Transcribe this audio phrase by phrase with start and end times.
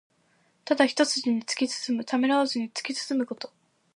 [0.65, 2.03] ただ一すじに突き進む。
[2.03, 3.53] ためらわずに突き進むこと。